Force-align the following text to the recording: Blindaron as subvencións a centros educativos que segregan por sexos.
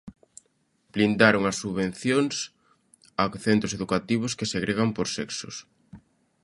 Blindaron 0.93 1.43
as 1.49 1.59
subvencións 1.63 2.35
a 3.21 3.23
centros 3.45 3.75
educativos 3.77 4.35
que 4.37 4.49
segregan 4.53 4.89
por 4.95 5.07
sexos. 5.17 5.55